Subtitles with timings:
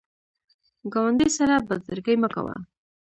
[0.93, 2.55] ګاونډي سره بد زړګي مه کوه